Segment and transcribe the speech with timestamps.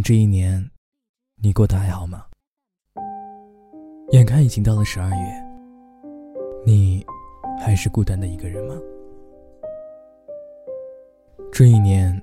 [0.00, 0.70] 这一年，
[1.42, 2.24] 你过得还好吗？
[4.12, 5.44] 眼看已经到了十二月，
[6.64, 7.04] 你
[7.58, 8.74] 还是孤单的一个人吗？
[11.52, 12.20] 这一年，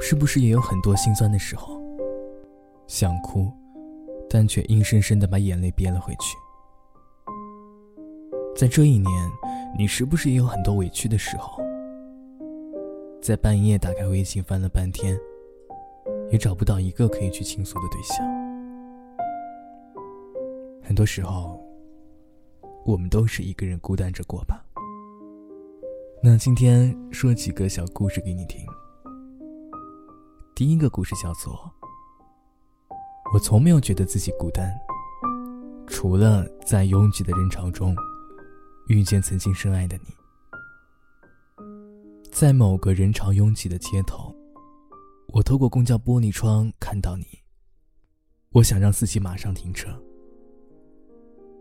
[0.00, 1.80] 是不是也有很多心酸的时候？
[2.86, 3.50] 想哭，
[4.28, 6.36] 但却硬生生的把眼泪憋了回去。
[8.56, 9.10] 在这一年，
[9.76, 11.62] 你是不是也有很多委屈的时候？
[13.20, 15.18] 在半夜打开微信翻了半天。
[16.30, 18.26] 也找不到一个可以去倾诉的对象。
[20.82, 21.62] 很多时候，
[22.84, 24.64] 我们都是一个人孤单着过吧。
[26.22, 28.66] 那今天说几个小故事给你听。
[30.54, 31.54] 第一个故事叫做
[33.32, 34.72] 《我从没有觉得自己孤单，
[35.86, 37.94] 除了在拥挤的人潮中
[38.88, 40.04] 遇见曾经深爱的你》。
[42.32, 44.37] 在某个人潮拥挤的街头。
[45.34, 47.26] 我透过公交玻璃窗看到你，
[48.52, 49.90] 我想让司机马上停车，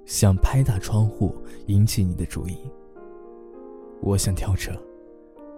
[0.06, 1.36] 想拍打窗户
[1.68, 2.58] 引起你的注意。
[4.02, 4.72] 我想跳车，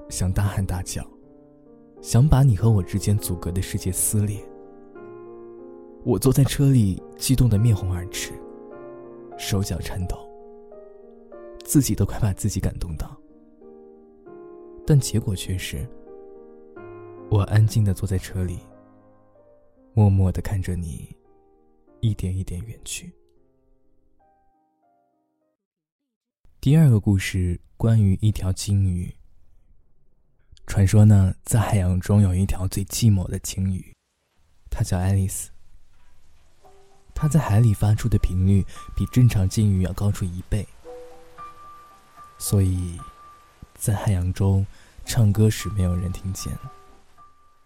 [0.10, 1.06] 想大喊大叫，
[2.02, 4.44] 想把你和我之间阻隔的世界撕裂。
[6.04, 8.34] 我坐在车里，激动的面红耳赤，
[9.38, 10.18] 手脚颤抖，
[11.64, 13.16] 自己都快把自己感动到，
[14.84, 15.88] 但结果却是。
[17.32, 18.58] 我安静的坐在车里，
[19.94, 21.16] 默默的看着你，
[22.00, 23.14] 一点一点远去。
[26.60, 29.14] 第二个故事关于一条鲸鱼。
[30.66, 33.94] 传说呢，在海洋中有一条最寂寞的鲸鱼，
[34.72, 35.52] 它叫爱丽丝。
[37.14, 40.68] 它在海里发出的频率比正常鲸鱼要高出一倍，
[42.40, 43.00] 所以，
[43.76, 44.66] 在海洋中
[45.06, 46.52] 唱歌时没有人听见。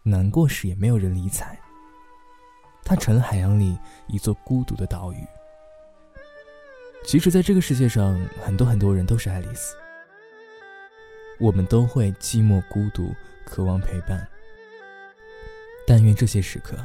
[0.04, 1.58] 难过时也没有人理睬。
[2.84, 5.26] 它成了海洋里一座孤独的岛屿。
[7.06, 9.76] 其实，在这个世界上，很多很多人都是爱丽丝。
[11.40, 13.14] 我们都会寂寞孤独，
[13.46, 14.28] 渴望陪伴。
[15.88, 16.78] 但愿这些时刻，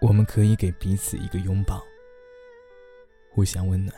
[0.00, 1.82] 我们可以给彼此一个拥抱，
[3.32, 3.94] 互相温暖。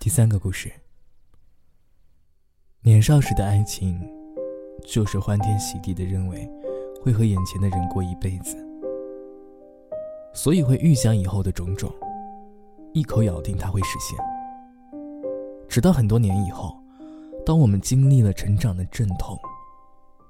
[0.00, 0.72] 第三个故事：
[2.80, 4.15] 年少时的爱情。
[4.86, 6.48] 就是欢天喜地的认为，
[7.02, 8.56] 会和眼前的人过一辈子，
[10.32, 11.92] 所以会预想以后的种种，
[12.92, 14.16] 一口咬定它会实现。
[15.68, 16.74] 直到很多年以后，
[17.44, 19.36] 当我们经历了成长的阵痛、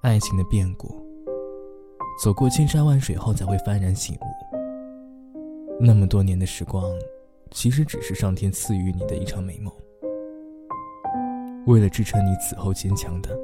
[0.03, 0.89] 爱情的变故，
[2.23, 6.83] 走过千山万水后，才会幡然醒悟，那么多年的时光，
[7.51, 9.73] 其实只是上天赐予你的一场美梦。
[11.67, 13.39] 为了支撑你此后坚强的。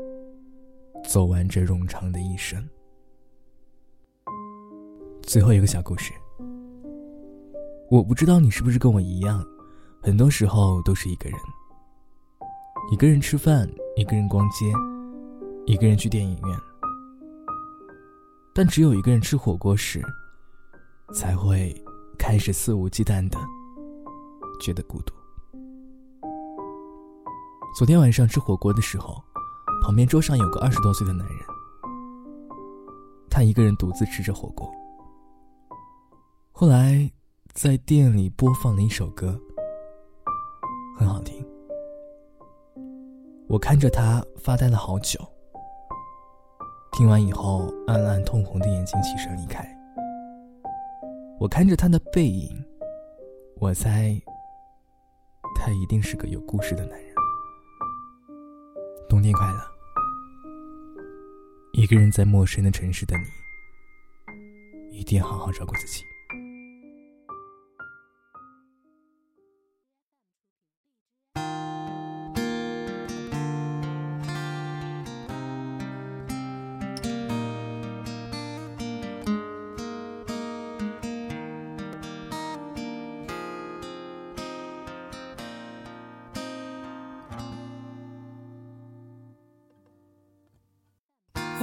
[1.05, 2.67] 走完这冗长的一生。
[5.23, 6.13] 最后一个小故事，
[7.91, 9.45] 我不知道你是不是跟我一样，
[10.03, 11.39] 很多时候都是一个人，
[12.91, 14.67] 一个人吃饭，一个人逛街，
[15.67, 16.59] 一个人去电影院，
[18.55, 20.03] 但只有一个人吃火锅时，
[21.15, 21.75] 才会
[22.19, 23.39] 开始肆无忌惮的
[24.61, 25.13] 觉得孤独。
[27.77, 29.23] 昨天晚上吃火锅的时候。
[29.83, 31.37] 旁边桌上有个二十多岁的男人，
[33.29, 34.73] 他一个人独自吃着火锅。
[36.53, 37.11] 后来，
[37.53, 39.37] 在店里播放了一首歌，
[40.97, 41.45] 很好听。
[43.49, 45.19] 我看着他发呆了好久。
[46.93, 49.67] 听完以后，暗暗通红的眼睛起身离开。
[51.41, 52.65] 我看着他的背影，
[53.57, 54.17] 我猜，
[55.57, 57.13] 他一定是个有故事的男人。
[59.09, 59.72] 冬天快乐。
[61.73, 63.17] 一个人在陌生的城市的
[64.91, 66.05] 你，一定好好照顾自己。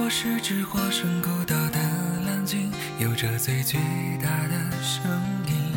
[0.02, 1.78] 我是只化身孤岛的
[2.24, 3.76] 蓝鲸，有着最巨
[4.16, 5.04] 大的声
[5.46, 5.74] 音。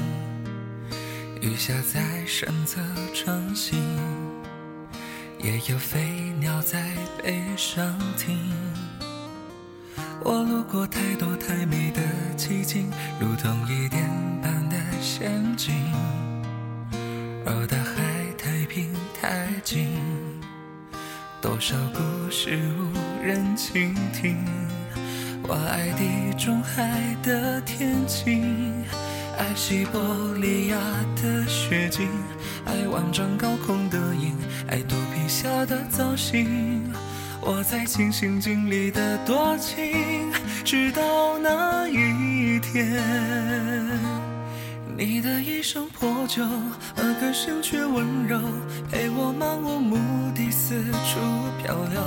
[1.42, 2.80] 雨下在身侧
[3.14, 3.78] 穿行，
[5.40, 6.00] 也有飞
[6.40, 6.82] 鸟在
[7.22, 8.40] 背上停。
[10.22, 12.02] 我路过太多太美的
[12.38, 14.10] 奇景，如同一点
[14.42, 15.76] 般的仙境。
[17.46, 18.90] 而大海太平
[19.22, 20.00] 太静，
[21.44, 24.38] 多少故事无人倾听。
[25.46, 26.90] 我爱地中海
[27.22, 28.82] 的天晴，
[29.38, 30.02] 爱西伯
[30.36, 30.78] 利亚
[31.22, 32.08] 的雪景，
[32.64, 34.34] 爱万丈高空的鹰，
[34.70, 36.82] 爱肚皮下的造型。
[37.42, 40.32] 我在尽心尽力的多情，
[40.64, 43.02] 直到那一天，
[44.98, 46.42] 你的一声破旧，
[46.96, 48.40] 而歌声却温柔，
[48.90, 50.23] 陪我漫无目的
[50.74, 51.20] 四处
[51.62, 52.02] 漂流。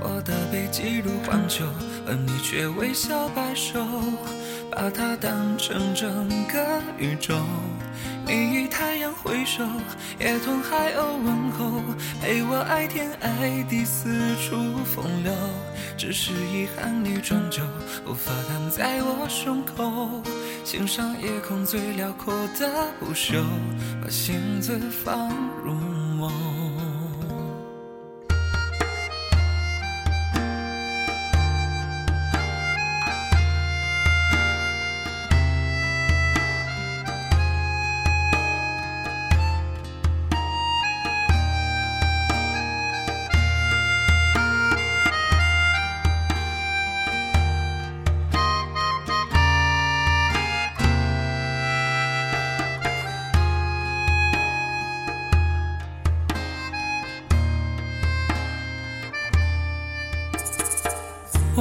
[0.00, 1.66] 我的背脊如荒丘，
[2.06, 3.84] 而你却微笑摆手，
[4.70, 7.34] 把它当成整个宇宙。
[8.24, 9.62] 你与太阳挥手，
[10.18, 11.82] 也同海鸥问候，
[12.22, 15.32] 陪我爱天爱地四处风流。
[15.98, 17.62] 只是遗憾，你终究
[18.06, 20.22] 无法躺在我胸口，
[20.64, 22.70] 欣赏夜空最辽阔的
[23.00, 23.42] 不朽，
[24.00, 25.28] 把星子放
[25.62, 25.74] 入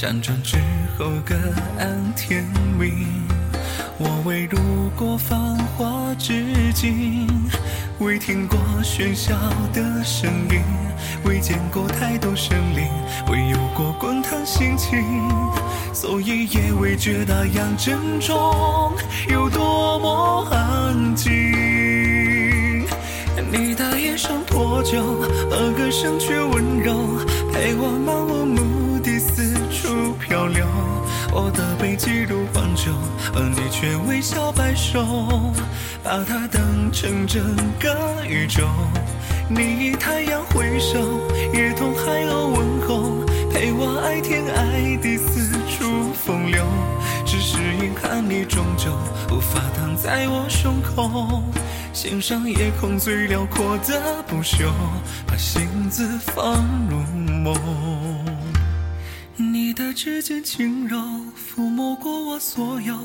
[0.00, 0.56] 辗转之
[0.98, 1.34] 后各
[1.78, 2.42] 安天
[2.78, 3.06] 命，
[3.98, 4.58] 我未路
[4.96, 5.38] 过繁
[5.76, 7.28] 华之境，
[7.98, 9.34] 未听过喧嚣
[9.74, 10.62] 的声音，
[11.26, 12.88] 未见过太多生灵，
[13.30, 15.04] 未有过滚烫心情，
[15.92, 18.94] 所以也未觉那样珍重
[19.28, 21.28] 有多么安静。
[23.52, 24.98] 你的一声破旧，
[25.50, 26.94] 而歌声却温柔，
[27.52, 28.29] 陪我漫
[31.32, 32.90] 我的背脊如荒丘，
[33.34, 35.52] 而你却微笑摆首，
[36.02, 38.66] 把它当成整个宇宙。
[39.48, 40.98] 你以太阳挥手，
[41.52, 46.64] 也同海鸥问候，陪我爱天爱地四处风流。
[47.24, 48.90] 只是遗憾，你终究
[49.30, 51.42] 无法躺在我胸口，
[51.92, 54.72] 欣赏夜空最辽阔的不朽，
[55.26, 56.96] 把星子放入
[57.44, 57.54] 梦。
[59.70, 60.98] 你的指尖轻柔，
[61.38, 62.98] 抚摸过我所有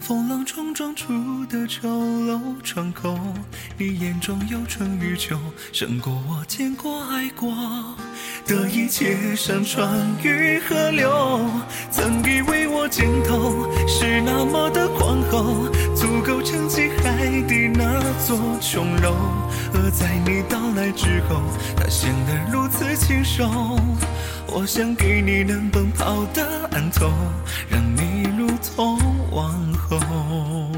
[0.00, 1.12] 风浪冲撞出
[1.44, 3.18] 的丑陋窗口。
[3.76, 5.38] 你眼中有春与秋，
[5.74, 7.54] 胜过我见过爱过
[8.46, 11.50] 的一切山川与河流。
[11.90, 19.14] 曾以为我肩头是那么的宽厚，足够撑起海底那座琼楼。
[19.74, 21.42] 而在你到来之后，
[21.76, 23.78] 它显得如此清瘦。
[24.48, 27.10] 我想给你能奔跑的岸头，
[27.68, 28.98] 让你如同
[29.30, 30.75] 王后。